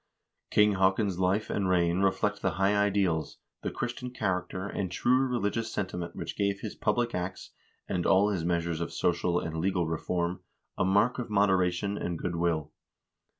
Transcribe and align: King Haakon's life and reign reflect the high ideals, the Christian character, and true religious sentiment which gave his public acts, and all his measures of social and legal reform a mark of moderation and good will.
King 0.49 0.71
Haakon's 0.77 1.19
life 1.19 1.51
and 1.51 1.69
reign 1.69 1.99
reflect 1.99 2.41
the 2.41 2.53
high 2.57 2.75
ideals, 2.75 3.37
the 3.61 3.69
Christian 3.69 4.09
character, 4.09 4.65
and 4.67 4.91
true 4.91 5.27
religious 5.27 5.71
sentiment 5.71 6.15
which 6.15 6.35
gave 6.35 6.61
his 6.61 6.73
public 6.73 7.13
acts, 7.13 7.51
and 7.87 8.03
all 8.03 8.29
his 8.29 8.43
measures 8.43 8.81
of 8.81 8.91
social 8.91 9.39
and 9.39 9.57
legal 9.57 9.85
reform 9.85 10.39
a 10.75 10.83
mark 10.83 11.19
of 11.19 11.29
moderation 11.29 11.99
and 11.99 12.17
good 12.17 12.35
will. 12.35 12.71